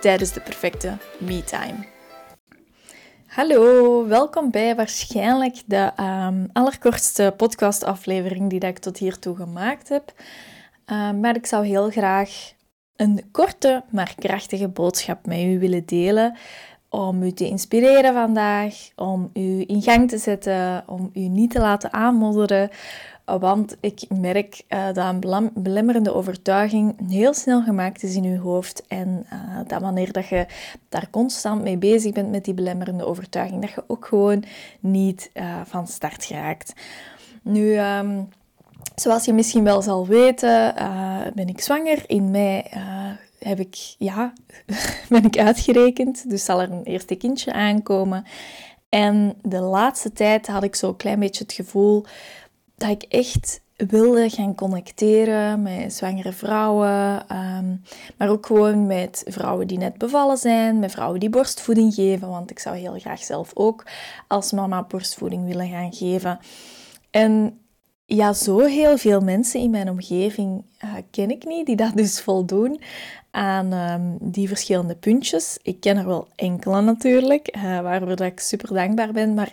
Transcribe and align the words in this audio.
tijdens 0.00 0.32
de 0.32 0.40
perfecte 0.40 0.96
me-time. 1.18 1.86
Hallo, 3.26 4.06
welkom 4.06 4.50
bij 4.50 4.76
waarschijnlijk 4.76 5.62
de 5.66 5.92
um, 6.00 6.48
allerkortste 6.52 7.34
podcastaflevering 7.36 8.50
die 8.50 8.60
dat 8.60 8.70
ik 8.70 8.78
tot 8.78 8.98
hiertoe 8.98 9.36
gemaakt 9.36 9.88
heb. 9.88 10.12
Um, 10.86 11.20
maar 11.20 11.36
ik 11.36 11.46
zou 11.46 11.66
heel 11.66 11.90
graag 11.90 12.52
een 12.96 13.28
korte 13.32 13.84
maar 13.90 14.14
krachtige 14.18 14.68
boodschap 14.68 15.26
met 15.26 15.38
u 15.38 15.58
willen 15.58 15.86
delen 15.86 16.36
om 16.88 17.22
u 17.22 17.32
te 17.32 17.46
inspireren 17.46 18.12
vandaag, 18.12 18.74
om 18.96 19.30
u 19.32 19.64
in 19.66 19.82
gang 19.82 20.08
te 20.08 20.18
zetten, 20.18 20.84
om 20.86 21.10
u 21.12 21.20
niet 21.20 21.50
te 21.50 21.60
laten 21.60 21.92
aanmodderen, 21.92 22.70
want 23.36 23.76
ik 23.80 24.02
merk 24.08 24.62
uh, 24.68 24.86
dat 24.92 24.96
een 24.96 25.50
belemmerende 25.54 26.14
overtuiging 26.14 27.10
heel 27.10 27.34
snel 27.34 27.62
gemaakt 27.62 28.02
is 28.02 28.14
in 28.14 28.22
je 28.22 28.38
hoofd. 28.38 28.82
En 28.86 29.26
uh, 29.32 29.58
dat 29.66 29.80
wanneer 29.80 30.12
dat 30.12 30.28
je 30.28 30.46
daar 30.88 31.08
constant 31.10 31.62
mee 31.62 31.76
bezig 31.76 32.12
bent 32.12 32.30
met 32.30 32.44
die 32.44 32.54
belemmerende 32.54 33.04
overtuiging, 33.04 33.60
dat 33.60 33.70
je 33.70 33.84
ook 33.86 34.06
gewoon 34.06 34.44
niet 34.80 35.30
uh, 35.34 35.60
van 35.64 35.86
start 35.86 36.24
geraakt. 36.24 36.72
Nu, 37.42 37.78
um, 37.78 38.28
zoals 38.94 39.24
je 39.24 39.32
misschien 39.32 39.64
wel 39.64 39.82
zal 39.82 40.06
weten, 40.06 40.74
ben 41.34 41.48
ik 41.48 41.60
zwanger. 41.60 42.02
In 42.06 42.30
mei 42.30 42.62
heb 43.38 43.60
ik, 43.60 43.94
ja, 43.98 44.32
ben 45.08 45.24
ik 45.24 45.38
uitgerekend. 45.38 46.30
Dus 46.30 46.44
zal 46.44 46.60
er 46.60 46.70
een 46.70 46.84
eerste 46.84 47.14
kindje 47.14 47.52
aankomen. 47.52 48.24
En 48.88 49.34
de 49.42 49.60
laatste 49.60 50.12
tijd 50.12 50.46
had 50.46 50.62
ik 50.62 50.74
zo'n 50.74 50.96
klein 50.96 51.18
beetje 51.18 51.44
het 51.44 51.52
gevoel 51.52 52.04
dat 52.78 52.90
ik 52.90 53.02
echt 53.02 53.60
wilde 53.76 54.30
gaan 54.30 54.54
connecteren 54.54 55.62
met 55.62 55.94
zwangere 55.94 56.32
vrouwen, 56.32 57.28
ehm, 57.28 57.76
maar 58.16 58.28
ook 58.28 58.46
gewoon 58.46 58.86
met 58.86 59.22
vrouwen 59.26 59.66
die 59.66 59.78
net 59.78 59.98
bevallen 59.98 60.36
zijn, 60.36 60.78
met 60.78 60.90
vrouwen 60.90 61.20
die 61.20 61.30
borstvoeding 61.30 61.94
geven, 61.94 62.28
want 62.28 62.50
ik 62.50 62.58
zou 62.58 62.76
heel 62.76 62.98
graag 62.98 63.22
zelf 63.22 63.50
ook 63.54 63.86
als 64.26 64.52
mama 64.52 64.82
borstvoeding 64.82 65.46
willen 65.46 65.68
gaan 65.68 65.92
geven. 65.92 66.38
En 67.10 67.58
ja, 68.06 68.32
zo 68.32 68.58
heel 68.58 68.98
veel 68.98 69.20
mensen 69.20 69.60
in 69.60 69.70
mijn 69.70 69.90
omgeving 69.90 70.64
uh, 70.84 70.90
ken 71.10 71.30
ik 71.30 71.44
niet 71.44 71.66
die 71.66 71.76
dat 71.76 71.96
dus 71.96 72.20
voldoen 72.20 72.80
aan 73.30 73.72
um, 73.72 74.16
die 74.20 74.48
verschillende 74.48 74.94
puntjes. 74.94 75.58
Ik 75.62 75.80
ken 75.80 75.96
er 75.96 76.06
wel 76.06 76.28
enkele 76.34 76.80
natuurlijk, 76.80 77.56
uh, 77.56 77.62
waarvoor 77.62 78.08
dat 78.08 78.20
ik 78.20 78.40
super 78.40 78.74
dankbaar 78.74 79.12
ben, 79.12 79.34
maar 79.34 79.52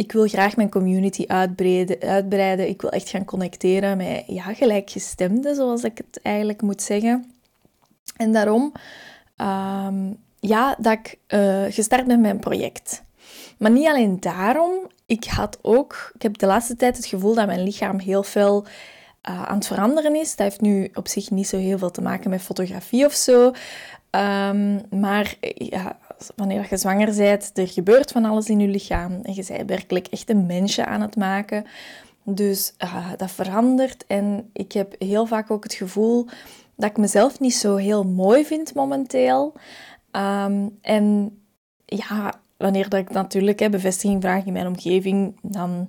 ik 0.00 0.12
wil 0.12 0.28
graag 0.28 0.56
mijn 0.56 0.70
community 0.70 1.24
uitbreiden, 1.26 2.00
uitbreiden. 2.00 2.68
Ik 2.68 2.80
wil 2.80 2.90
echt 2.90 3.08
gaan 3.08 3.24
connecteren 3.24 3.96
met 3.96 4.24
ja, 4.26 4.42
gelijkgestemden, 4.42 5.54
zoals 5.54 5.84
ik 5.84 5.98
het 5.98 6.20
eigenlijk 6.22 6.62
moet 6.62 6.82
zeggen. 6.82 7.32
En 8.16 8.32
daarom 8.32 8.72
um, 9.36 10.16
ja, 10.38 10.76
dat 10.78 10.92
ik 10.92 11.18
uh, 11.28 11.64
gestart 11.68 12.06
ben 12.06 12.20
met 12.20 12.20
mijn 12.20 12.38
project. 12.38 13.02
Maar 13.58 13.70
niet 13.70 13.86
alleen 13.86 14.20
daarom. 14.20 14.72
Ik 15.06 15.24
had 15.24 15.58
ook, 15.62 16.12
ik 16.14 16.22
heb 16.22 16.38
de 16.38 16.46
laatste 16.46 16.76
tijd 16.76 16.96
het 16.96 17.06
gevoel 17.06 17.34
dat 17.34 17.46
mijn 17.46 17.62
lichaam 17.62 17.98
heel 17.98 18.22
veel 18.22 18.64
uh, 19.28 19.42
aan 19.42 19.56
het 19.56 19.66
veranderen 19.66 20.14
is. 20.16 20.36
Dat 20.36 20.46
heeft 20.46 20.60
nu 20.60 20.90
op 20.94 21.08
zich 21.08 21.30
niet 21.30 21.48
zo 21.48 21.56
heel 21.56 21.78
veel 21.78 21.90
te 21.90 22.02
maken 22.02 22.30
met 22.30 22.42
fotografie 22.42 23.04
of 23.04 23.12
zo. 23.12 23.52
Um, 24.10 24.80
maar 25.00 25.34
ja, 25.54 25.98
wanneer 26.36 26.66
je 26.70 26.76
zwanger 26.76 27.16
bent, 27.16 27.50
er 27.54 27.68
gebeurt 27.68 28.12
van 28.12 28.24
alles 28.24 28.48
in 28.48 28.60
je 28.60 28.68
lichaam. 28.68 29.20
En 29.22 29.34
je 29.34 29.44
bent 29.48 29.68
werkelijk 29.68 30.06
echt 30.06 30.30
een 30.30 30.46
mensje 30.46 30.84
aan 30.84 31.00
het 31.00 31.16
maken. 31.16 31.64
Dus 32.24 32.74
uh, 32.84 33.12
dat 33.16 33.30
verandert. 33.30 34.06
En 34.06 34.50
ik 34.52 34.72
heb 34.72 34.94
heel 34.98 35.26
vaak 35.26 35.50
ook 35.50 35.62
het 35.62 35.74
gevoel 35.74 36.26
dat 36.76 36.90
ik 36.90 36.96
mezelf 36.96 37.40
niet 37.40 37.54
zo 37.54 37.76
heel 37.76 38.04
mooi 38.04 38.44
vind 38.44 38.74
momenteel. 38.74 39.52
Um, 40.12 40.78
en 40.82 41.38
ja, 41.84 42.34
wanneer 42.56 42.88
dat 42.88 43.00
ik 43.00 43.10
natuurlijk 43.10 43.58
hè, 43.58 43.70
bevestiging 43.70 44.22
vraag 44.22 44.44
in 44.44 44.52
mijn 44.52 44.66
omgeving, 44.66 45.38
dan... 45.42 45.88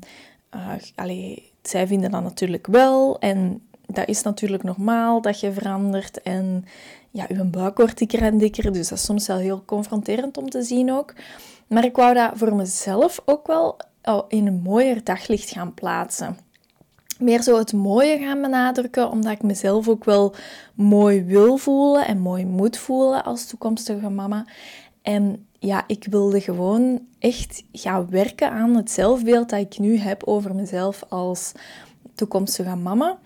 Uh, 0.55 1.37
zij 1.61 1.87
vinden 1.87 2.11
dat 2.11 2.23
natuurlijk 2.23 2.67
wel. 2.67 3.19
En 3.19 3.61
dat 3.85 4.07
is 4.07 4.21
natuurlijk 4.21 4.63
normaal 4.63 5.21
dat 5.21 5.39
je 5.39 5.51
verandert. 5.51 6.21
En 6.21 6.65
ja, 7.11 7.25
uw 7.29 7.49
buik 7.49 7.77
wordt 7.77 7.97
dikker 7.97 8.21
en 8.21 8.37
dikker. 8.37 8.71
Dus 8.71 8.87
dat 8.87 8.97
is 8.97 9.05
soms 9.05 9.27
wel 9.27 9.37
heel 9.37 9.63
confronterend 9.65 10.37
om 10.37 10.49
te 10.49 10.63
zien 10.63 10.91
ook. 10.91 11.13
Maar 11.67 11.85
ik 11.85 11.95
wou 11.95 12.13
dat 12.13 12.31
voor 12.35 12.55
mezelf 12.55 13.21
ook 13.25 13.47
wel 13.47 13.77
oh, 14.03 14.23
in 14.27 14.47
een 14.47 14.61
mooier 14.63 15.03
daglicht 15.03 15.49
gaan 15.49 15.73
plaatsen. 15.73 16.37
Meer 17.19 17.41
zo 17.41 17.57
het 17.57 17.73
mooie 17.73 18.17
gaan 18.17 18.41
benadrukken, 18.41 19.09
omdat 19.09 19.31
ik 19.31 19.43
mezelf 19.43 19.87
ook 19.87 20.03
wel 20.03 20.35
mooi 20.73 21.23
wil 21.23 21.57
voelen 21.57 22.05
en 22.05 22.19
mooi 22.19 22.45
moet 22.45 22.77
voelen 22.77 23.23
als 23.23 23.45
toekomstige 23.45 24.09
mama. 24.09 24.45
En 25.01 25.45
ja, 25.59 25.83
ik 25.87 26.07
wilde 26.09 26.41
gewoon 26.41 27.05
echt 27.19 27.63
gaan 27.71 28.09
werken 28.09 28.51
aan 28.51 28.75
het 28.75 28.91
zelfbeeld 28.91 29.49
dat 29.49 29.59
ik 29.59 29.79
nu 29.79 29.97
heb 29.97 30.23
over 30.23 30.55
mezelf 30.55 31.03
als 31.09 31.51
toekomstige 32.15 32.75
mama. 32.75 33.19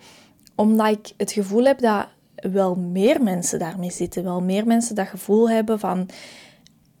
Omdat 0.54 0.88
ik 0.88 1.12
het 1.16 1.32
gevoel 1.32 1.64
heb 1.64 1.78
dat 1.78 2.06
wel 2.50 2.74
meer 2.74 3.22
mensen 3.22 3.58
daarmee 3.58 3.90
zitten. 3.90 4.24
Wel 4.24 4.40
meer 4.40 4.66
mensen 4.66 4.94
dat 4.94 5.08
gevoel 5.08 5.50
hebben 5.50 5.78
van... 5.78 6.08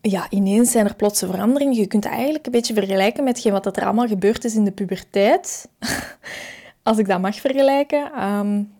Ja, 0.00 0.26
ineens 0.30 0.70
zijn 0.70 0.86
er 0.86 0.94
plotse 0.94 1.26
veranderingen. 1.26 1.74
Je 1.74 1.86
kunt 1.86 2.04
het 2.04 2.12
eigenlijk 2.12 2.46
een 2.46 2.52
beetje 2.52 2.74
vergelijken 2.74 3.24
met 3.24 3.42
wat 3.42 3.76
er 3.76 3.84
allemaal 3.84 4.06
gebeurd 4.06 4.44
is 4.44 4.54
in 4.54 4.64
de 4.64 4.72
puberteit. 4.72 5.68
Als 6.82 6.98
ik 6.98 7.08
dat 7.08 7.20
mag 7.20 7.40
vergelijken. 7.40 8.24
Um, 8.24 8.74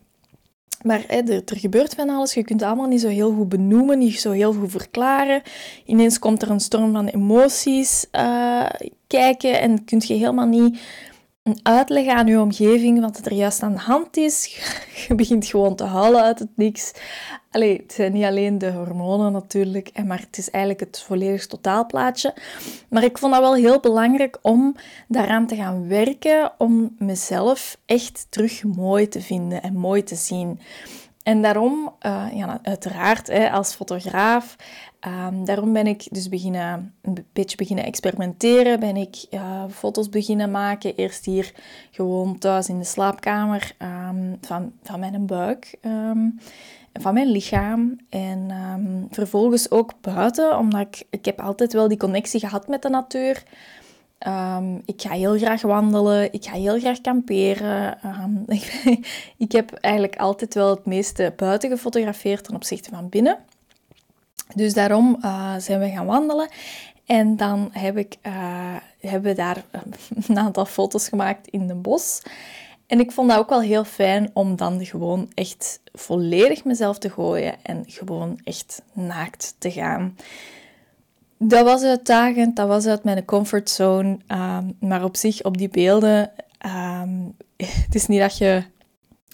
maar 0.82 1.04
hè, 1.06 1.16
er, 1.16 1.43
er, 1.44 1.59
gebeurt 1.59 1.94
van 1.94 2.09
alles. 2.09 2.34
Je 2.34 2.44
kunt 2.44 2.60
het 2.60 2.69
allemaal 2.69 2.88
niet 2.88 3.00
zo 3.00 3.09
heel 3.09 3.33
goed 3.33 3.48
benoemen, 3.48 3.98
niet 3.98 4.21
zo 4.21 4.31
heel 4.31 4.53
goed 4.53 4.71
verklaren. 4.71 5.43
Ineens 5.84 6.19
komt 6.19 6.43
er 6.43 6.50
een 6.50 6.60
storm 6.60 6.93
van 6.93 7.06
emoties 7.06 8.06
uh, 8.12 8.66
kijken 9.06 9.60
en 9.60 9.84
kun 9.84 10.03
je 10.04 10.15
helemaal 10.15 10.47
niet 10.47 10.78
een 11.47 11.61
uitleg 11.62 12.07
aan 12.07 12.27
je 12.27 12.41
omgeving 12.41 13.01
wat 13.01 13.21
er 13.25 13.33
juist 13.33 13.62
aan 13.62 13.73
de 13.73 13.79
hand 13.79 14.17
is. 14.17 14.47
Je 15.09 15.15
begint 15.15 15.47
gewoon 15.47 15.75
te 15.75 15.84
huilen 15.84 16.23
uit 16.23 16.39
het 16.39 16.49
niks. 16.55 16.93
Allee, 17.51 17.77
het 17.77 17.93
zijn 17.93 18.12
niet 18.12 18.25
alleen 18.25 18.59
de 18.59 18.73
hormonen 18.73 19.33
natuurlijk, 19.33 19.91
maar 20.05 20.21
het 20.21 20.39
is 20.39 20.51
eigenlijk 20.51 20.84
het 20.84 21.03
volledig 21.07 21.47
totaalplaatje. 21.47 22.34
Maar 22.89 23.05
ik 23.05 23.19
vond 23.19 23.33
dat 23.33 23.43
wel 23.43 23.55
heel 23.55 23.81
belangrijk 23.81 24.39
om 24.43 24.77
daaraan 25.09 25.47
te 25.47 25.57
gaan 25.57 25.89
werken, 25.89 26.53
om 26.59 26.95
mezelf 26.99 27.78
echt 27.84 28.27
terug 28.31 28.65
mooi 28.65 29.09
te 29.09 29.21
vinden 29.21 29.63
en 29.63 29.77
mooi 29.77 30.03
te 30.03 30.15
zien. 30.15 30.61
En 31.26 31.42
daarom, 31.42 31.92
uh, 32.06 32.26
ja, 32.34 32.59
uiteraard, 32.62 33.26
hè, 33.26 33.50
als 33.50 33.75
fotograaf, 33.75 34.56
um, 35.06 35.44
daarom 35.44 35.72
ben 35.72 35.87
ik 35.87 36.06
dus 36.10 36.28
beginnen, 36.28 36.94
een 37.03 37.26
beetje 37.32 37.56
beginnen 37.56 37.84
experimenteren. 37.84 38.81
Ben 38.81 38.97
ik 38.97 39.16
foto's 39.70 40.09
beginnen 40.09 40.50
maken. 40.50 40.97
Eerst 40.97 41.25
hier 41.25 41.53
gewoon 41.91 42.38
thuis 42.38 42.69
in 42.69 42.78
de 42.78 42.84
slaapkamer 42.84 43.72
um, 44.09 44.38
van, 44.41 44.72
van 44.82 45.00
mijn 45.00 45.26
buik. 45.26 45.76
Um, 45.82 46.38
van 46.92 47.15
mijn 47.15 47.31
lichaam. 47.31 47.97
En 48.09 48.50
vervolgens 49.10 49.71
ook 49.71 49.92
buiten, 50.01 50.59
omdat 50.59 50.80
ik, 50.80 51.04
ik 51.10 51.24
heb 51.24 51.41
altijd 51.41 51.72
wel 51.72 51.89
die 51.89 51.98
connectie 51.98 52.41
gehad 52.41 52.68
met 52.68 52.83
de 52.83 52.89
natuur. 52.89 53.42
Um, 54.18 54.83
ik 54.84 55.03
ga 55.03 55.10
heel 55.10 55.36
graag 55.39 55.63
wandelen, 55.63 56.33
ik 56.33 56.45
ga 56.45 56.53
heel 56.53 56.78
graag 56.78 57.01
kamperen. 57.01 57.98
Um, 58.04 58.45
ik, 59.36 59.53
heb 59.53 59.72
eigenlijk 59.72 60.16
altijd 60.16 60.54
wel 60.54 60.71
het 60.71 60.86
meeste 60.86 61.33
buiten 61.36 61.71
gefotografeerd 61.71 62.45
ten 62.45 62.54
opzichte 62.54 62.91
van 62.91 63.09
binnen. 63.09 63.39
Dus 64.54 64.74
daarom 64.74 65.18
uh, 65.22 65.54
zijn 65.59 65.80
we 65.80 65.91
gaan 65.91 66.07
wandelen. 66.07 66.48
En 67.07 67.36
dan 67.36 67.68
heb 67.72 67.97
ik, 67.97 68.16
uh, 68.27 68.77
hebben 69.01 69.30
we 69.30 69.36
daar 69.36 69.65
een 70.28 70.39
aantal 70.39 70.65
foto's 70.66 71.09
gemaakt 71.09 71.48
in 71.48 71.66
de 71.66 71.74
bos. 71.74 72.22
En 72.86 73.01
ik 73.01 73.13
vond 73.13 73.28
dat 73.28 73.39
ook 73.39 73.48
wel 73.48 73.60
heel 73.60 73.84
fijn 73.84 74.30
om 74.33 74.57
dan 74.57 74.84
gewoon 74.84 75.30
echt 75.34 75.80
volledig 75.92 76.65
mezelf 76.65 76.98
te 76.98 77.10
gooien 77.10 77.54
en 77.63 77.84
gewoon 77.86 78.41
echt 78.45 78.83
naakt 78.92 79.54
te 79.59 79.71
gaan. 79.71 80.16
Dat 81.38 81.65
was 81.65 81.83
uitdagend, 81.83 82.56
dat 82.56 82.68
was 82.68 82.86
uit 82.86 83.04
mijn 83.04 83.24
comfortzone. 83.24 84.18
Um, 84.28 84.77
maar 84.80 85.04
op 85.04 85.16
zich, 85.16 85.42
op 85.42 85.59
die 85.59 85.68
beelden, 85.68 86.30
um, 87.03 87.36
het 87.56 87.94
is 87.94 88.06
niet 88.06 88.21
dat 88.21 88.38
je 88.38 88.62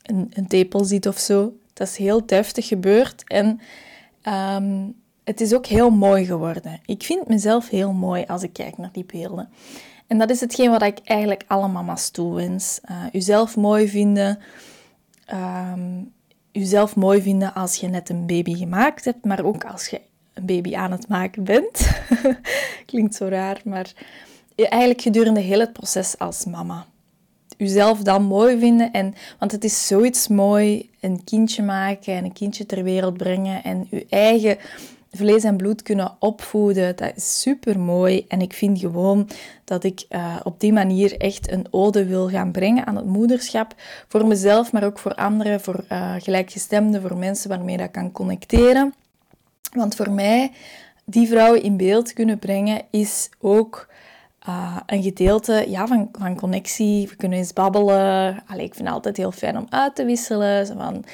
een, 0.03 0.31
een 0.35 0.47
tepel 0.47 0.85
ziet 0.85 1.09
of 1.09 1.19
zo. 1.19 1.57
Dat 1.73 1.89
is 1.89 1.97
heel 1.97 2.27
deftig 2.27 2.67
gebeurd. 2.67 3.25
En 3.27 3.61
um, 4.57 4.95
het 5.25 5.41
is 5.41 5.55
ook 5.55 5.67
heel 5.67 5.91
mooi 5.91 6.25
geworden. 6.25 6.81
Ik 6.87 7.03
vind 7.03 7.29
mezelf 7.29 7.69
heel 7.69 7.93
mooi 7.93 8.25
als 8.27 8.43
ik 8.43 8.53
kijk 8.53 8.79
naar 8.79 8.93
die 8.93 9.05
beelden. 9.05 9.49
En 10.07 10.19
dat 10.19 10.31
is 10.31 10.41
hetgeen 10.41 10.71
wat 10.71 10.83
ik 10.83 10.99
eigenlijk 11.05 11.45
alle 11.47 11.69
mama's 11.69 12.11
toewens. 12.11 12.81
Uh, 13.13 13.55
mooi 13.55 13.89
vinden. 13.89 14.39
Uzelf 16.53 16.97
mooi 16.97 17.23
vinden 17.23 17.55
als 17.55 17.77
je 17.77 17.89
net 17.89 18.09
een 18.09 18.27
baby 18.27 18.55
gemaakt 18.55 19.05
hebt, 19.05 19.25
maar 19.25 19.45
ook 19.45 19.65
als 19.65 19.87
je 19.87 20.01
een 20.35 20.47
baby 20.47 20.77
aan 20.77 20.93
het 20.93 21.09
maken 21.09 21.45
bent. 21.45 21.91
Klinkt 22.87 23.15
zo 23.15 23.27
raar, 23.27 23.61
maar 23.65 23.93
eigenlijk 24.55 25.01
gedurende 25.01 25.41
heel 25.41 25.61
het 25.61 25.73
proces 25.73 26.19
als 26.19 26.45
mama. 26.45 26.87
Uzelf 27.59 27.99
dan 27.99 28.23
mooi 28.23 28.59
vinden, 28.59 28.93
en, 28.93 29.15
want 29.39 29.53
het 29.53 29.65
is 29.65 29.87
zoiets 29.87 30.29
mooi, 30.29 30.91
een 31.01 31.25
kindje 31.25 31.63
maken 31.63 32.15
en 32.15 32.25
een 32.25 32.33
kindje 32.33 32.67
ter 32.67 32.83
wereld 32.83 33.17
brengen 33.17 33.63
en 33.63 33.87
uw 33.91 34.03
eigen 34.09 34.59
vlees 35.13 35.45
en 35.45 35.57
bloed 35.57 35.83
kunnen 35.83 36.17
opvoeden. 36.19 36.97
Dat 36.97 37.13
is 37.17 37.41
super 37.41 37.81
mooi. 37.81 38.25
En 38.29 38.41
ik 38.41 38.53
vind 38.53 38.79
gewoon 38.79 39.29
dat 39.65 39.85
ik 39.85 40.05
uh, 40.11 40.37
op 40.43 40.61
die 40.61 40.73
manier 40.73 41.17
echt 41.17 41.51
een 41.51 41.67
ode 41.71 42.07
wil 42.07 42.29
gaan 42.29 42.53
brengen 42.53 42.87
aan 42.87 42.97
het 42.97 43.07
moederschap. 43.07 43.75
Voor 44.09 44.27
mezelf, 44.27 44.73
maar 44.73 44.85
ook 44.85 44.99
voor 44.99 45.15
anderen, 45.15 45.61
voor 45.61 45.85
uh, 45.93 46.15
gelijkgestemden, 46.19 47.01
voor 47.01 47.17
mensen 47.17 47.49
waarmee 47.49 47.77
dat 47.77 47.91
kan 47.91 48.13
connecteren. 48.13 48.95
Want 49.73 49.95
voor 49.95 50.11
mij, 50.11 50.53
die 51.05 51.29
vrouwen 51.29 51.63
in 51.63 51.77
beeld 51.77 52.13
kunnen 52.13 52.39
brengen, 52.39 52.83
is 52.91 53.31
ook 53.41 53.89
uh, 54.49 54.77
een 54.87 55.03
gedeelte 55.03 55.65
ja, 55.69 55.87
van, 55.87 56.09
van 56.13 56.37
connectie. 56.37 57.09
We 57.09 57.17
kunnen 57.17 57.39
eens 57.39 57.53
babbelen. 57.53 58.43
Allee, 58.47 58.65
ik 58.65 58.75
vind 58.75 58.87
het 58.87 58.97
altijd 58.97 59.17
heel 59.17 59.33
fijn 59.33 59.59
om 59.59 59.67
uit 59.69 59.95
te 59.95 60.05
wisselen. 60.05 60.67
Van, 60.67 61.05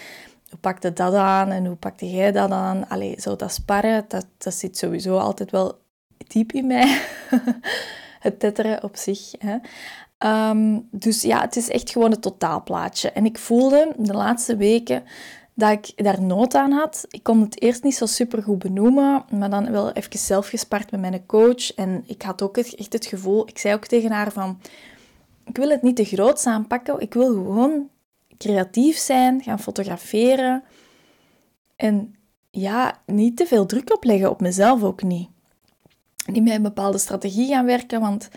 hoe 0.48 0.58
pakte 0.60 0.92
dat 0.92 1.14
aan 1.14 1.50
en 1.50 1.66
hoe 1.66 1.76
pakte 1.76 2.10
jij 2.10 2.32
dat 2.32 2.50
aan? 2.50 2.88
Allee, 2.88 3.20
zo 3.20 3.36
dat 3.36 3.52
sparren, 3.52 4.04
dat, 4.08 4.26
dat 4.38 4.54
zit 4.54 4.78
sowieso 4.78 5.18
altijd 5.18 5.50
wel 5.50 5.78
diep 6.16 6.52
in 6.52 6.66
mij. 6.66 7.00
het 8.20 8.40
tetteren 8.40 8.82
op 8.82 8.96
zich. 8.96 9.32
Hè. 9.38 9.56
Um, 10.50 10.88
dus 10.90 11.22
ja, 11.22 11.40
het 11.40 11.56
is 11.56 11.68
echt 11.68 11.90
gewoon 11.90 12.10
het 12.10 12.22
totaalplaatje. 12.22 13.10
En 13.10 13.24
ik 13.24 13.38
voelde 13.38 13.92
de 13.96 14.12
laatste 14.12 14.56
weken 14.56 15.02
dat 15.58 15.70
ik 15.70 16.04
daar 16.04 16.22
nood 16.22 16.54
aan 16.54 16.72
had. 16.72 17.06
Ik 17.10 17.22
kon 17.22 17.40
het 17.40 17.60
eerst 17.60 17.82
niet 17.82 17.94
zo 17.94 18.06
super 18.06 18.42
goed 18.42 18.58
benoemen, 18.58 19.24
maar 19.30 19.50
dan 19.50 19.70
wel 19.70 19.92
even 19.92 20.18
zelf 20.18 20.48
gespart 20.48 20.90
met 20.90 21.00
mijn 21.00 21.26
coach. 21.26 21.74
En 21.74 22.04
ik 22.06 22.22
had 22.22 22.42
ook 22.42 22.56
echt 22.56 22.92
het 22.92 23.06
gevoel, 23.06 23.48
ik 23.48 23.58
zei 23.58 23.74
ook 23.74 23.86
tegen 23.86 24.10
haar 24.10 24.32
van, 24.32 24.60
ik 25.44 25.56
wil 25.56 25.68
het 25.68 25.82
niet 25.82 25.96
te 25.96 26.04
groot 26.04 26.46
aanpakken. 26.46 27.00
Ik 27.00 27.14
wil 27.14 27.26
gewoon 27.26 27.88
creatief 28.36 28.96
zijn, 28.96 29.42
gaan 29.42 29.60
fotograferen. 29.60 30.62
En 31.76 32.14
ja, 32.50 33.02
niet 33.06 33.36
te 33.36 33.46
veel 33.46 33.66
druk 33.66 33.94
opleggen 33.94 34.30
op 34.30 34.40
mezelf 34.40 34.82
ook 34.82 35.02
niet. 35.02 35.28
Niet 36.26 36.44
met 36.44 36.54
een 36.54 36.62
bepaalde 36.62 36.98
strategie 36.98 37.48
gaan 37.48 37.66
werken, 37.66 38.00
want 38.00 38.28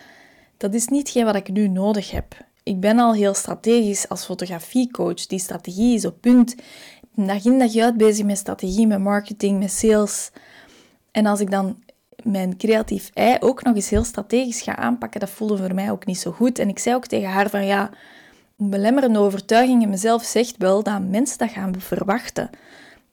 dat 0.57 0.73
is 0.73 0.87
niet 0.87 1.13
wat 1.13 1.35
ik 1.35 1.49
nu 1.49 1.67
nodig 1.67 2.11
heb. 2.11 2.37
Ik 2.63 2.79
ben 2.79 2.99
al 2.99 3.13
heel 3.13 3.33
strategisch 3.33 4.09
als 4.09 4.25
fotografiecoach. 4.25 5.27
Die 5.27 5.39
strategie 5.39 5.95
is 5.95 6.05
op 6.05 6.21
punt. 6.21 6.55
Dag 7.15 7.45
in 7.45 7.59
dag 7.59 7.75
uit 7.75 7.97
bezig 7.97 8.25
met 8.25 8.37
strategie, 8.37 8.87
met 8.87 8.99
marketing, 8.99 9.59
met 9.59 9.71
sales. 9.71 10.31
En 11.11 11.25
als 11.25 11.39
ik 11.39 11.51
dan 11.51 11.83
mijn 12.23 12.57
creatief 12.57 13.09
ei 13.13 13.37
ook 13.39 13.63
nog 13.63 13.75
eens 13.75 13.89
heel 13.89 14.03
strategisch 14.03 14.61
ga 14.61 14.75
aanpakken, 14.75 15.19
dat 15.19 15.29
voelde 15.29 15.57
voor 15.57 15.73
mij 15.73 15.91
ook 15.91 16.05
niet 16.05 16.19
zo 16.19 16.31
goed. 16.31 16.59
En 16.59 16.69
ik 16.69 16.79
zei 16.79 16.95
ook 16.95 17.05
tegen 17.05 17.29
haar 17.29 17.49
van 17.49 17.65
ja, 17.65 17.89
belemmerende 18.55 19.19
overtuiging 19.19 19.81
in 19.81 19.89
mezelf 19.89 20.23
zegt 20.23 20.57
wel 20.57 20.83
dat 20.83 21.01
mensen 21.09 21.37
dat 21.37 21.49
gaan 21.49 21.81
verwachten. 21.81 22.49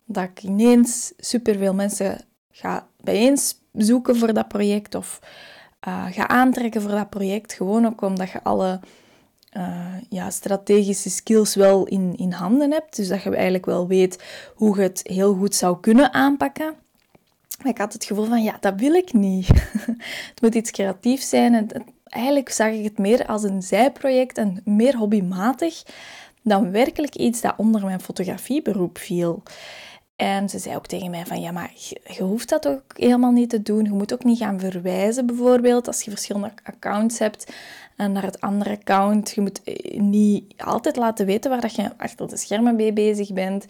Dat 0.04 0.24
ik 0.24 0.42
ineens 0.42 1.12
superveel 1.16 1.74
mensen 1.74 2.24
ga 2.50 2.86
bijeens 3.00 3.60
zoeken 3.72 4.16
voor 4.16 4.32
dat 4.32 4.48
project 4.48 4.94
of 4.94 5.20
uh, 5.88 6.06
ga 6.10 6.28
aantrekken 6.28 6.82
voor 6.82 6.90
dat 6.90 7.10
project. 7.10 7.52
Gewoon 7.52 7.86
ook 7.86 8.02
omdat 8.02 8.30
je 8.30 8.42
alle 8.42 8.80
uh, 9.56 9.94
ja, 10.08 10.30
strategische 10.30 11.10
skills 11.10 11.54
wel 11.54 11.86
in, 11.86 12.16
in 12.16 12.32
handen 12.32 12.70
hebt. 12.70 12.96
Dus 12.96 13.08
dat 13.08 13.22
je 13.22 13.34
eigenlijk 13.34 13.66
wel 13.66 13.86
weet 13.86 14.22
hoe 14.54 14.76
je 14.76 14.82
het 14.82 15.00
heel 15.02 15.34
goed 15.34 15.54
zou 15.54 15.80
kunnen 15.80 16.12
aanpakken. 16.12 16.74
Maar 17.62 17.72
ik 17.72 17.78
had 17.78 17.92
het 17.92 18.04
gevoel 18.04 18.24
van, 18.24 18.42
ja, 18.42 18.56
dat 18.60 18.74
wil 18.76 18.94
ik 18.94 19.12
niet. 19.12 19.48
het 20.30 20.40
moet 20.40 20.54
iets 20.54 20.70
creatiefs 20.70 21.28
zijn. 21.28 21.54
Het, 21.54 21.80
eigenlijk 22.04 22.48
zag 22.48 22.72
ik 22.72 22.84
het 22.84 22.98
meer 22.98 23.26
als 23.26 23.42
een 23.42 23.62
zijproject 23.62 24.38
en 24.38 24.60
meer 24.64 24.96
hobbymatig 24.96 25.82
dan 26.42 26.70
werkelijk 26.70 27.14
iets 27.14 27.40
dat 27.40 27.54
onder 27.56 27.84
mijn 27.84 28.00
fotografieberoep 28.00 28.98
viel. 28.98 29.42
En 30.18 30.48
ze 30.48 30.58
zei 30.58 30.76
ook 30.76 30.86
tegen 30.86 31.10
mij 31.10 31.26
van, 31.26 31.40
ja, 31.40 31.52
maar 31.52 31.72
je, 31.74 32.22
hoeft 32.22 32.48
dat 32.48 32.68
ook 32.68 32.82
helemaal 32.94 33.30
niet 33.30 33.50
te 33.50 33.62
doen. 33.62 33.84
Je 33.84 33.90
moet 33.90 34.12
ook 34.12 34.24
niet 34.24 34.38
gaan 34.38 34.60
verwijzen, 34.60 35.26
bijvoorbeeld, 35.26 35.86
als 35.86 36.02
je 36.02 36.10
verschillende 36.10 36.52
accounts 36.62 37.18
hebt 37.18 37.52
en 37.96 38.12
naar 38.12 38.22
het 38.22 38.40
andere 38.40 38.70
account. 38.70 39.30
Je 39.30 39.40
moet 39.40 39.62
eh, 39.62 40.00
niet 40.00 40.54
altijd 40.56 40.96
laten 40.96 41.26
weten 41.26 41.50
waar 41.50 41.60
dat 41.60 41.74
je 41.74 41.90
achter 41.96 42.28
de 42.28 42.36
schermen 42.36 42.76
mee 42.76 42.92
bezig 42.92 43.32
bent 43.32 43.66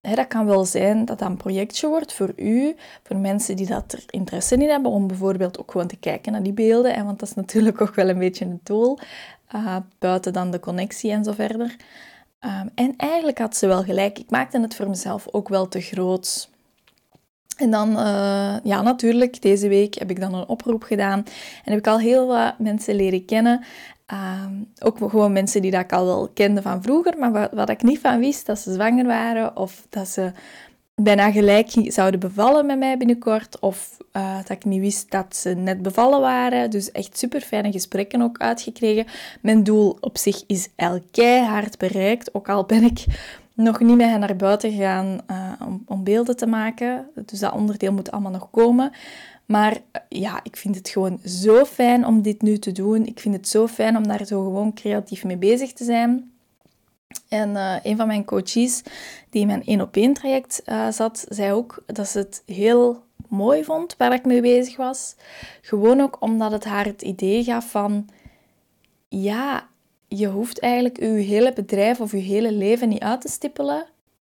dat 0.00 0.26
kan 0.26 0.46
wel 0.46 0.64
zijn 0.64 1.04
dat 1.04 1.18
dat 1.18 1.28
een 1.28 1.36
projectje 1.36 1.88
wordt 1.88 2.12
voor 2.12 2.32
u, 2.36 2.74
voor 3.02 3.16
mensen 3.16 3.56
die 3.56 3.66
dat 3.66 3.92
er 3.92 4.02
interesse 4.06 4.54
in 4.54 4.68
hebben, 4.68 4.90
om 4.90 5.06
bijvoorbeeld 5.06 5.58
ook 5.58 5.70
gewoon 5.70 5.86
te 5.86 5.96
kijken 5.96 6.32
naar 6.32 6.42
die 6.42 6.52
beelden. 6.52 6.94
En 6.94 7.04
want 7.04 7.18
dat 7.18 7.28
is 7.28 7.34
natuurlijk 7.34 7.80
ook 7.82 7.94
wel 7.94 8.08
een 8.08 8.18
beetje 8.18 8.44
een 8.44 8.60
doel, 8.62 8.98
uh, 9.54 9.76
buiten 9.98 10.32
dan 10.32 10.50
de 10.50 10.60
connectie 10.60 11.10
en 11.10 11.24
zo 11.24 11.32
verder. 11.32 11.76
Ehm, 12.40 12.66
en 12.74 12.94
eigenlijk 12.96 13.38
had 13.38 13.56
ze 13.56 13.66
wel 13.66 13.82
gelijk. 13.82 14.18
Ik 14.18 14.30
maakte 14.30 14.60
het 14.60 14.74
voor 14.74 14.88
mezelf 14.88 15.28
ook 15.30 15.48
wel 15.48 15.68
te 15.68 15.80
groot. 15.80 16.50
En 17.56 17.70
dan, 17.70 17.90
uh, 17.90 18.56
ja, 18.62 18.82
natuurlijk, 18.82 19.42
deze 19.42 19.68
week 19.68 19.94
heb 19.94 20.10
ik 20.10 20.20
dan 20.20 20.34
een 20.34 20.48
oproep 20.48 20.82
gedaan. 20.82 21.18
En 21.64 21.72
heb 21.72 21.78
ik 21.78 21.86
al 21.86 21.98
heel 21.98 22.26
wat 22.26 22.58
mensen 22.58 22.94
leren 22.94 23.24
kennen. 23.24 23.64
Ehm, 24.06 24.52
ook 24.78 24.98
gewoon 24.98 25.32
mensen 25.32 25.62
die 25.62 25.70
dat 25.70 25.80
ik 25.80 25.92
al 25.92 26.06
wel 26.06 26.28
kende 26.28 26.62
van 26.62 26.82
vroeger, 26.82 27.18
maar 27.18 27.32
wat, 27.32 27.52
wat, 27.52 27.68
ik 27.68 27.82
niet 27.82 28.00
van 28.00 28.18
wist, 28.18 28.46
dat 28.46 28.58
ze 28.58 28.72
zwanger 28.72 29.06
waren 29.06 29.56
of 29.56 29.86
dat 29.88 30.08
ze 30.08 30.32
bijna 31.02 31.30
gelijk 31.30 31.70
zouden 31.70 32.20
bevallen 32.20 32.66
met 32.66 32.78
mij 32.78 32.96
binnenkort. 32.96 33.58
Of 33.58 33.96
uh, 34.12 34.36
dat 34.36 34.50
ik 34.50 34.64
niet 34.64 34.80
wist 34.80 35.10
dat 35.10 35.36
ze 35.36 35.50
net 35.50 35.82
bevallen 35.82 36.20
waren. 36.20 36.70
Dus 36.70 36.92
echt 36.92 37.18
super 37.18 37.40
fijne 37.40 37.72
gesprekken 37.72 38.22
ook 38.22 38.38
uitgekregen. 38.38 39.06
Mijn 39.40 39.64
doel 39.64 39.96
op 40.00 40.18
zich 40.18 40.42
is 40.46 40.68
el 40.76 41.00
keihard 41.10 41.78
bereikt. 41.78 42.34
Ook 42.34 42.48
al 42.48 42.64
ben 42.64 42.82
ik 42.82 43.04
nog 43.54 43.80
niet 43.80 43.96
met 43.96 44.08
hen 44.08 44.20
naar 44.20 44.36
buiten 44.36 44.70
gegaan 44.70 45.20
uh, 45.30 45.52
om, 45.66 45.82
om 45.86 46.04
beelden 46.04 46.36
te 46.36 46.46
maken. 46.46 47.06
Dus 47.26 47.38
dat 47.38 47.52
onderdeel 47.52 47.92
moet 47.92 48.10
allemaal 48.10 48.32
nog 48.32 48.50
komen. 48.50 48.92
Maar 49.46 49.72
eh, 49.90 50.00
ja, 50.08 50.40
ik 50.42 50.56
vind 50.56 50.74
het 50.74 50.88
gewoon 50.88 51.20
zo 51.24 51.64
fijn 51.64 52.06
om 52.06 52.22
dit 52.22 52.42
nu 52.42 52.58
te 52.58 52.72
doen. 52.72 53.06
Ik 53.06 53.20
vind 53.20 53.34
het 53.34 53.48
zo 53.48 53.66
fijn 53.66 53.96
om 53.96 54.06
daar 54.06 54.26
zo 54.26 54.42
gewoon 54.42 54.74
creatief 54.74 55.24
mee 55.24 55.36
bezig 55.36 55.72
te 55.72 55.84
zijn. 55.84 56.30
En 57.30 57.50
uh, 57.50 57.74
een 57.82 57.96
van 57.96 58.06
mijn 58.06 58.24
coaches, 58.24 58.82
die 59.30 59.40
in 59.40 59.46
mijn 59.46 59.64
1 59.64 59.80
op 59.80 59.96
1 59.96 60.12
traject 60.12 60.62
uh, 60.66 60.90
zat, 60.90 61.26
zei 61.28 61.52
ook 61.52 61.82
dat 61.86 62.08
ze 62.08 62.18
het 62.18 62.42
heel 62.46 63.04
mooi 63.28 63.64
vond 63.64 63.96
waar 63.96 64.12
ik 64.12 64.24
mee 64.24 64.40
bezig 64.40 64.76
was. 64.76 65.16
Gewoon 65.60 66.00
ook 66.00 66.16
omdat 66.20 66.52
het 66.52 66.64
haar 66.64 66.84
het 66.84 67.02
idee 67.02 67.44
gaf 67.44 67.70
van, 67.70 68.08
ja, 69.08 69.68
je 70.08 70.26
hoeft 70.26 70.60
eigenlijk 70.60 71.00
je 71.00 71.06
hele 71.06 71.52
bedrijf 71.52 72.00
of 72.00 72.10
je 72.10 72.18
hele 72.18 72.52
leven 72.52 72.88
niet 72.88 73.02
uit 73.02 73.20
te 73.20 73.28
stippelen. 73.28 73.86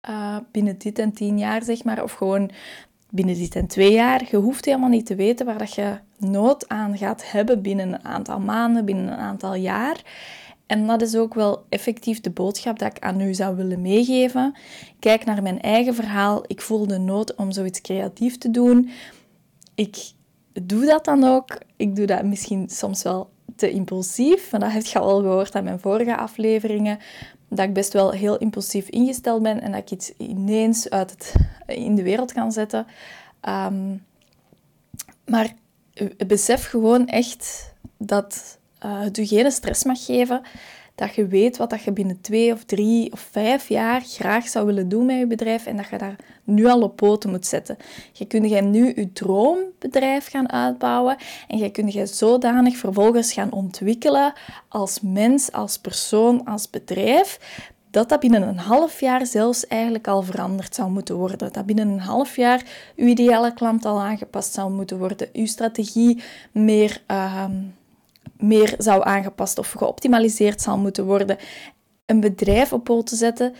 Uh, 0.09 0.37
binnen 0.51 0.77
dit 0.77 0.99
en 0.99 1.13
tien 1.13 1.37
jaar, 1.37 1.63
zeg 1.63 1.83
maar. 1.83 2.03
Of 2.03 2.11
gewoon 2.11 2.51
binnen 3.09 3.35
dit 3.35 3.55
en 3.55 3.67
twee 3.67 3.91
jaar. 3.91 4.23
Je 4.29 4.37
hoeft 4.37 4.65
helemaal 4.65 4.89
niet 4.89 5.05
te 5.05 5.15
weten 5.15 5.45
waar 5.45 5.57
dat 5.57 5.73
je 5.73 5.97
nood 6.17 6.69
aan 6.69 6.97
gaat 6.97 7.31
hebben 7.31 7.61
binnen 7.61 7.93
een 7.93 8.05
aantal 8.05 8.39
maanden, 8.39 8.85
binnen 8.85 9.07
een 9.07 9.19
aantal 9.19 9.55
jaar. 9.55 10.01
En 10.65 10.87
dat 10.87 11.01
is 11.01 11.15
ook 11.15 11.33
wel 11.33 11.65
effectief 11.69 12.21
de 12.21 12.29
boodschap 12.29 12.79
dat 12.79 12.95
ik 12.95 13.03
aan 13.03 13.21
u 13.21 13.33
zou 13.33 13.55
willen 13.55 13.81
meegeven. 13.81 14.55
Kijk 14.99 15.25
naar 15.25 15.41
mijn 15.41 15.61
eigen 15.61 15.95
verhaal. 15.95 16.43
Ik 16.47 16.61
voel 16.61 16.87
de 16.87 16.97
nood 16.97 17.35
om 17.35 17.51
zoiets 17.51 17.81
creatief 17.81 18.37
te 18.37 18.51
doen. 18.51 18.89
Ik 19.75 20.11
doe 20.63 20.85
dat 20.85 21.05
dan 21.05 21.23
ook. 21.23 21.57
Ik 21.75 21.95
doe 21.95 22.05
dat 22.05 22.23
misschien 22.23 22.69
soms 22.69 23.03
wel 23.03 23.29
te 23.55 23.71
impulsief. 23.71 24.51
Maar 24.51 24.59
dat 24.59 24.71
heb 24.71 24.85
je 24.85 24.99
al 24.99 25.19
gehoord 25.19 25.55
aan 25.55 25.63
mijn 25.63 25.79
vorige 25.79 26.17
afleveringen. 26.17 26.99
Dat 27.49 27.65
ik 27.65 27.73
best 27.73 27.93
wel 27.93 28.11
heel 28.11 28.37
impulsief 28.37 28.89
ingesteld 28.89 29.43
ben 29.43 29.61
en 29.61 29.71
dat 29.71 29.81
ik 29.81 29.91
iets 29.91 30.13
ineens 30.17 30.89
uit 30.89 31.11
het, 31.11 31.33
in 31.67 31.95
de 31.95 32.03
wereld 32.03 32.33
kan 32.33 32.51
zetten. 32.51 32.85
Um, 33.49 34.03
maar 35.25 35.53
besef 36.27 36.65
gewoon 36.65 37.07
echt 37.07 37.73
dat 37.97 38.59
het 38.79 39.15
je 39.15 39.27
geen 39.27 39.51
stress 39.51 39.83
mag 39.83 40.05
geven. 40.05 40.41
Dat 40.95 41.15
je 41.15 41.27
weet 41.27 41.57
wat 41.57 41.69
dat 41.69 41.83
je 41.83 41.91
binnen 41.91 42.21
twee 42.21 42.51
of 42.53 42.63
drie 42.63 43.11
of 43.11 43.19
vijf 43.31 43.69
jaar 43.69 44.01
graag 44.01 44.47
zou 44.47 44.65
willen 44.65 44.89
doen 44.89 45.05
met 45.05 45.17
je 45.17 45.27
bedrijf 45.27 45.65
en 45.65 45.77
dat 45.77 45.87
je 45.89 45.97
daar 45.97 46.15
nu 46.43 46.65
al 46.65 46.81
op 46.81 46.95
poten 46.95 47.29
moet 47.29 47.45
zetten. 47.45 47.77
Je 48.11 48.25
kunt 48.25 48.49
jij 48.49 48.61
nu 48.61 48.93
je 48.95 49.13
droombedrijf 49.13 50.29
gaan 50.29 50.51
uitbouwen 50.51 51.17
en 51.47 51.57
je 51.57 51.69
kunt 51.69 51.93
je 51.93 52.05
zodanig 52.05 52.77
vervolgens 52.77 53.33
gaan 53.33 53.51
ontwikkelen 53.51 54.33
als 54.69 54.99
mens, 55.01 55.51
als 55.51 55.79
persoon, 55.79 56.45
als 56.45 56.69
bedrijf, 56.69 57.39
dat 57.95 58.09
dat 58.09 58.19
binnen 58.19 58.47
een 58.47 58.57
half 58.57 58.99
jaar 58.99 59.25
zelfs 59.25 59.67
eigenlijk 59.67 60.07
al 60.07 60.21
veranderd 60.21 60.75
zou 60.75 60.91
moeten 60.91 61.15
worden. 61.15 61.53
Dat 61.53 61.65
binnen 61.65 61.87
een 61.87 61.99
half 61.99 62.35
jaar 62.35 62.63
uw 62.95 63.07
ideale 63.07 63.53
klant 63.53 63.85
al 63.85 64.01
aangepast 64.01 64.53
zou 64.53 64.71
moeten 64.71 64.97
worden, 64.97 65.29
uw 65.33 65.45
strategie 65.45 66.23
meer, 66.51 67.01
uh, 67.11 67.45
meer 68.37 68.75
zou 68.77 69.03
aangepast 69.03 69.57
of 69.57 69.71
geoptimaliseerd 69.71 70.61
zou 70.61 70.79
moeten 70.79 71.05
worden. 71.05 71.37
Een 72.05 72.19
bedrijf 72.19 72.73
op 72.73 72.83
poot 72.83 73.07
te 73.07 73.15
zetten, 73.15 73.53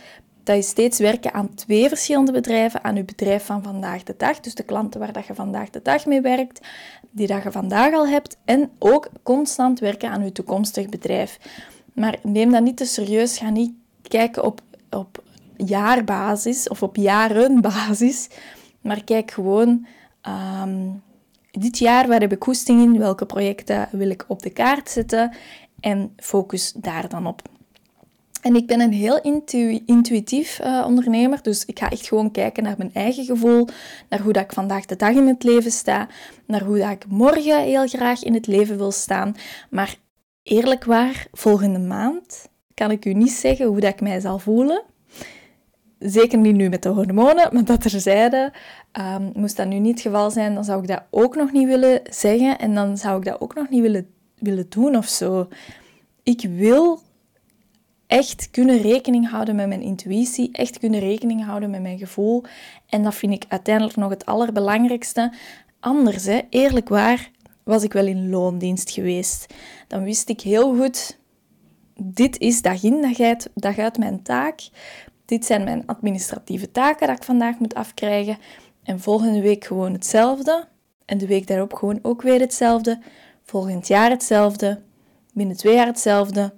dat 0.46 0.56
is 0.56 0.68
steeds 0.68 0.98
werken 0.98 1.32
aan 1.32 1.54
twee 1.54 1.88
verschillende 1.88 2.32
bedrijven, 2.32 2.84
aan 2.84 2.96
uw 2.96 3.04
bedrijf 3.04 3.44
van 3.44 3.62
vandaag 3.62 4.02
de 4.02 4.14
dag, 4.16 4.40
dus 4.40 4.54
de 4.54 4.62
klanten 4.62 5.00
waar 5.00 5.12
dat 5.12 5.26
je 5.26 5.34
vandaag 5.34 5.70
de 5.70 5.80
dag 5.82 6.06
mee 6.06 6.20
werkt, 6.20 6.66
die 7.10 7.26
dat 7.26 7.42
je 7.42 7.52
vandaag 7.52 7.94
al 7.94 8.08
hebt, 8.08 8.36
en 8.44 8.70
ook 8.78 9.08
constant 9.22 9.80
werken 9.80 10.10
aan 10.10 10.22
uw 10.22 10.32
toekomstig 10.32 10.88
bedrijf. 10.88 11.38
Maar 11.92 12.18
neem 12.22 12.52
dat 12.52 12.62
niet 12.62 12.76
te 12.76 12.84
serieus, 12.84 13.38
ga 13.38 13.50
niet 13.50 13.72
kijken 14.02 14.44
op, 14.44 14.60
op 14.90 15.22
jaarbasis 15.56 16.68
of 16.68 16.82
op 16.82 16.96
jarenbasis, 16.96 18.28
maar 18.80 19.04
kijk 19.04 19.30
gewoon, 19.30 19.86
um, 20.62 21.02
dit 21.58 21.78
jaar 21.78 22.08
waar 22.08 22.20
heb 22.20 22.32
ik 22.32 22.38
koesting 22.38 22.82
in, 22.82 22.98
welke 22.98 23.26
projecten 23.26 23.88
wil 23.92 24.10
ik 24.10 24.24
op 24.28 24.42
de 24.42 24.50
kaart 24.50 24.90
zetten 24.90 25.34
en 25.80 26.12
focus 26.16 26.72
daar 26.72 27.08
dan 27.08 27.26
op. 27.26 27.42
En 28.42 28.56
ik 28.56 28.66
ben 28.66 28.80
een 28.80 28.92
heel 28.92 29.20
intuïtief 29.86 30.60
uh, 30.60 30.84
ondernemer, 30.86 31.42
dus 31.42 31.64
ik 31.64 31.78
ga 31.78 31.90
echt 31.90 32.08
gewoon 32.08 32.30
kijken 32.30 32.62
naar 32.62 32.74
mijn 32.78 32.94
eigen 32.94 33.24
gevoel, 33.24 33.68
naar 34.08 34.20
hoe 34.20 34.32
dat 34.32 34.42
ik 34.42 34.52
vandaag 34.52 34.84
de 34.84 34.96
dag 34.96 35.14
in 35.14 35.26
het 35.26 35.42
leven 35.42 35.70
sta, 35.70 36.08
naar 36.46 36.62
hoe 36.62 36.78
dat 36.78 36.90
ik 36.90 37.06
morgen 37.08 37.62
heel 37.62 37.86
graag 37.86 38.22
in 38.22 38.34
het 38.34 38.46
leven 38.46 38.76
wil 38.76 38.92
staan. 38.92 39.36
Maar 39.70 39.96
eerlijk 40.42 40.84
waar, 40.84 41.26
volgende 41.32 41.78
maand 41.78 42.48
kan 42.74 42.90
ik 42.90 43.04
u 43.04 43.12
niet 43.12 43.32
zeggen 43.32 43.66
hoe 43.66 43.80
dat 43.80 43.92
ik 43.92 44.00
mij 44.00 44.20
zal 44.20 44.38
voelen. 44.38 44.82
Zeker 45.98 46.38
niet 46.38 46.54
nu 46.54 46.68
met 46.68 46.82
de 46.82 46.88
hormonen, 46.88 47.48
maar 47.52 47.64
dat 47.64 47.80
terzijde. 47.80 48.52
Um, 48.92 49.30
moest 49.34 49.56
dat 49.56 49.66
nu 49.66 49.78
niet 49.78 49.92
het 49.92 50.00
geval 50.00 50.30
zijn, 50.30 50.54
dan 50.54 50.64
zou 50.64 50.80
ik 50.80 50.88
dat 50.88 51.02
ook 51.10 51.36
nog 51.36 51.52
niet 51.52 51.66
willen 51.66 52.00
zeggen 52.10 52.58
en 52.58 52.74
dan 52.74 52.98
zou 52.98 53.18
ik 53.18 53.24
dat 53.24 53.40
ook 53.40 53.54
nog 53.54 53.68
niet 53.68 53.80
willen, 53.80 54.08
willen 54.38 54.66
doen 54.68 54.96
of 54.96 55.06
zo. 55.06 55.48
Ik 56.22 56.48
wil 56.50 57.00
echt 58.06 58.50
kunnen 58.50 58.78
rekening 58.78 59.30
houden 59.30 59.56
met 59.56 59.68
mijn 59.68 59.82
intuïtie, 59.82 60.48
echt 60.52 60.78
kunnen 60.78 61.00
rekening 61.00 61.44
houden 61.44 61.70
met 61.70 61.82
mijn 61.82 61.98
gevoel. 61.98 62.44
En 62.88 63.02
dat 63.02 63.14
vind 63.14 63.32
ik 63.32 63.44
uiteindelijk 63.48 63.96
nog 63.96 64.10
het 64.10 64.26
allerbelangrijkste. 64.26 65.32
Anders, 65.80 66.24
hè, 66.24 66.40
eerlijk 66.50 66.88
waar, 66.88 67.30
was 67.62 67.82
ik 67.82 67.92
wel 67.92 68.06
in 68.06 68.30
loondienst 68.30 68.90
geweest. 68.90 69.54
Dan 69.88 70.02
wist 70.02 70.28
ik 70.28 70.40
heel 70.40 70.76
goed, 70.76 71.18
dit 72.02 72.38
is 72.38 72.62
dag 72.62 72.82
in, 72.82 73.14
dag 73.54 73.78
uit 73.78 73.98
mijn 73.98 74.22
taak. 74.22 74.68
Dit 75.26 75.44
zijn 75.44 75.64
mijn 75.64 75.86
administratieve 75.86 76.70
taken 76.72 77.06
dat 77.06 77.16
ik 77.16 77.22
vandaag 77.22 77.58
moet 77.58 77.74
afkrijgen. 77.74 78.38
En 78.82 79.00
volgende 79.00 79.40
week 79.40 79.64
gewoon 79.64 79.92
hetzelfde. 79.92 80.68
En 81.04 81.18
de 81.18 81.26
week 81.26 81.46
daarop 81.46 81.72
gewoon 81.74 81.98
ook 82.02 82.22
weer 82.22 82.40
hetzelfde. 82.40 82.98
Volgend 83.42 83.86
jaar 83.86 84.10
hetzelfde. 84.10 84.80
Binnen 85.32 85.56
twee 85.56 85.74
jaar 85.74 85.86
hetzelfde 85.86 86.52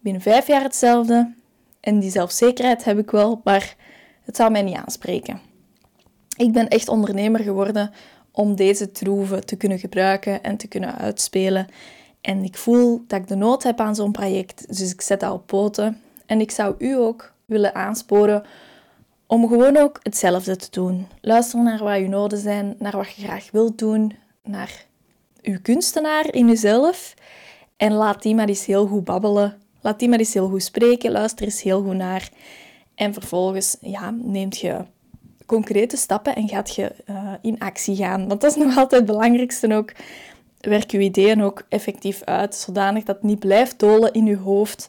binnen 0.00 0.22
vijf 0.22 0.46
jaar 0.46 0.62
hetzelfde. 0.62 1.34
En 1.80 1.98
die 1.98 2.10
zelfzekerheid 2.10 2.84
heb 2.84 2.98
ik 2.98 3.10
wel, 3.10 3.40
maar 3.44 3.76
het 4.22 4.36
zou 4.36 4.50
mij 4.50 4.62
niet 4.62 4.76
aanspreken. 4.76 5.40
Ik 6.36 6.52
ben 6.52 6.68
echt 6.68 6.88
ondernemer 6.88 7.40
geworden 7.40 7.90
om 8.32 8.56
deze 8.56 8.90
troeven 8.92 9.46
te 9.46 9.56
kunnen 9.56 9.78
gebruiken 9.78 10.42
en 10.42 10.56
te 10.56 10.68
kunnen 10.68 10.98
uitspelen. 10.98 11.66
En 12.20 12.44
ik 12.44 12.56
voel 12.56 13.04
dat 13.06 13.20
ik 13.20 13.28
de 13.28 13.34
nood 13.34 13.62
heb 13.62 13.80
aan 13.80 13.94
zo'n 13.94 14.12
project, 14.12 14.68
dus 14.68 14.92
ik 14.92 15.00
zet 15.00 15.20
dat 15.20 15.32
op 15.32 15.46
poten. 15.46 16.00
En 16.26 16.40
ik 16.40 16.50
zou 16.50 16.74
u 16.78 16.96
ook 16.96 17.32
willen 17.50 17.74
aansporen 17.74 18.44
om 19.26 19.48
gewoon 19.48 19.76
ook 19.76 20.00
hetzelfde 20.02 20.56
te 20.56 20.68
doen. 20.70 21.06
Luister 21.20 21.62
naar 21.62 21.84
wat 21.84 21.98
je 21.98 22.08
noden 22.08 22.38
zijn, 22.38 22.74
naar 22.78 22.96
wat 22.96 23.14
je 23.14 23.22
graag 23.22 23.50
wilt 23.50 23.78
doen, 23.78 24.16
naar 24.42 24.84
uw 25.42 25.58
kunstenaar 25.62 26.34
in 26.34 26.48
uzelf. 26.48 27.14
En 27.76 27.92
laat 27.92 28.22
die 28.22 28.34
maar 28.34 28.48
eens 28.48 28.66
heel 28.66 28.86
goed 28.86 29.04
babbelen 29.04 29.60
Laat 29.80 29.98
die 29.98 30.08
maar 30.08 30.18
eens 30.18 30.34
heel 30.34 30.48
goed 30.48 30.62
spreken, 30.62 31.10
luister 31.10 31.44
eens 31.44 31.62
heel 31.62 31.82
goed 31.82 31.94
naar. 31.94 32.30
En 32.94 33.12
vervolgens 33.12 33.76
ja, 33.80 34.10
neemt 34.10 34.58
je 34.58 34.84
concrete 35.46 35.96
stappen 35.96 36.34
en 36.34 36.48
gaat 36.48 36.74
je 36.74 36.92
uh, 37.10 37.32
in 37.42 37.58
actie 37.58 37.96
gaan. 37.96 38.28
Want 38.28 38.40
dat 38.40 38.50
is 38.50 38.56
nog 38.56 38.76
altijd 38.76 39.02
het 39.02 39.10
belangrijkste 39.10 39.74
ook. 39.74 39.92
Werk 40.60 40.90
je 40.90 40.98
ideeën 40.98 41.42
ook 41.42 41.64
effectief 41.68 42.22
uit, 42.24 42.54
zodanig 42.54 43.04
dat 43.04 43.16
het 43.16 43.24
niet 43.24 43.38
blijft 43.38 43.78
dolen 43.78 44.12
in 44.12 44.26
je 44.26 44.36
hoofd, 44.36 44.88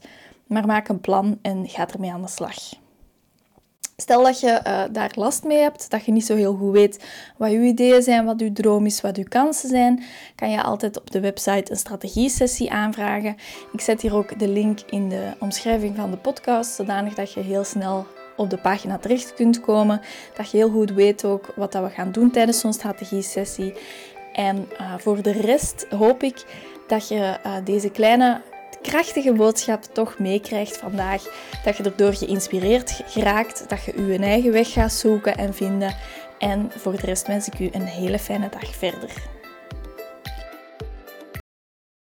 maar 0.51 0.65
maak 0.65 0.87
een 0.87 1.01
plan 1.01 1.39
en 1.41 1.67
ga 1.67 1.87
ermee 1.87 2.11
aan 2.11 2.21
de 2.21 2.27
slag. 2.27 2.55
Stel 3.95 4.23
dat 4.23 4.39
je 4.39 4.61
uh, 4.67 4.83
daar 4.91 5.11
last 5.15 5.43
mee 5.43 5.57
hebt, 5.57 5.89
dat 5.89 6.05
je 6.05 6.11
niet 6.11 6.25
zo 6.25 6.35
heel 6.35 6.53
goed 6.53 6.71
weet 6.71 7.05
wat 7.37 7.51
je 7.51 7.59
ideeën 7.59 8.01
zijn, 8.01 8.25
wat 8.25 8.39
je 8.39 8.51
droom 8.51 8.85
is, 8.85 9.01
wat 9.01 9.17
je 9.17 9.27
kansen 9.27 9.69
zijn, 9.69 10.03
kan 10.35 10.49
je 10.49 10.63
altijd 10.63 10.99
op 10.99 11.11
de 11.11 11.19
website 11.19 11.71
een 11.71 11.77
strategie-sessie 11.77 12.71
aanvragen. 12.71 13.35
Ik 13.71 13.81
zet 13.81 14.01
hier 14.01 14.15
ook 14.15 14.39
de 14.39 14.47
link 14.47 14.79
in 14.79 15.09
de 15.09 15.33
omschrijving 15.39 15.95
van 15.95 16.11
de 16.11 16.17
podcast, 16.17 16.75
zodanig 16.75 17.13
dat 17.13 17.33
je 17.33 17.39
heel 17.39 17.63
snel 17.63 18.05
op 18.37 18.49
de 18.49 18.57
pagina 18.57 18.97
terecht 18.97 19.33
kunt 19.33 19.61
komen. 19.61 20.01
Dat 20.37 20.51
je 20.51 20.57
heel 20.57 20.69
goed 20.69 20.91
weet 20.91 21.25
ook 21.25 21.53
wat 21.55 21.71
dat 21.71 21.83
we 21.83 21.89
gaan 21.89 22.11
doen 22.11 22.31
tijdens 22.31 22.59
zo'n 22.59 22.73
strategie-sessie. 22.73 23.73
En 24.33 24.67
uh, 24.71 24.93
voor 24.97 25.21
de 25.21 25.31
rest 25.31 25.85
hoop 25.89 26.23
ik 26.23 26.45
dat 26.87 27.07
je 27.07 27.37
uh, 27.45 27.55
deze 27.63 27.89
kleine 27.89 28.41
krachtige 28.81 29.33
boodschap 29.33 29.83
toch 29.83 30.19
meekrijgt 30.19 30.77
vandaag. 30.77 31.23
Dat 31.63 31.77
je 31.77 31.83
erdoor 31.83 32.13
geïnspireerd 32.13 33.01
geraakt, 33.05 33.69
dat 33.69 33.83
je 33.83 34.05
je 34.05 34.17
eigen 34.17 34.51
weg 34.51 34.71
gaat 34.71 34.93
zoeken 34.93 35.37
en 35.37 35.53
vinden. 35.53 35.95
En 36.39 36.71
voor 36.75 36.91
de 36.91 37.05
rest 37.05 37.27
wens 37.27 37.47
ik 37.47 37.59
u 37.59 37.69
een 37.71 37.85
hele 37.85 38.19
fijne 38.19 38.49
dag 38.49 38.75
verder. 38.75 39.09